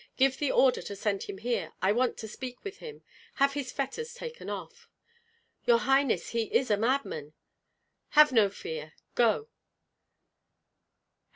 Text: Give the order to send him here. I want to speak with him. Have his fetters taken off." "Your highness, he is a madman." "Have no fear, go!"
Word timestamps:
Give 0.17 0.35
the 0.35 0.51
order 0.51 0.81
to 0.81 0.95
send 0.95 1.21
him 1.25 1.37
here. 1.37 1.73
I 1.79 1.91
want 1.91 2.17
to 2.17 2.27
speak 2.27 2.63
with 2.63 2.77
him. 2.77 3.03
Have 3.35 3.53
his 3.53 3.71
fetters 3.71 4.15
taken 4.15 4.49
off." 4.49 4.89
"Your 5.67 5.77
highness, 5.77 6.29
he 6.29 6.45
is 6.45 6.71
a 6.71 6.75
madman." 6.77 7.33
"Have 8.17 8.31
no 8.31 8.49
fear, 8.49 8.93
go!" 9.13 9.47